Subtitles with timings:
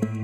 [0.00, 0.21] Bye.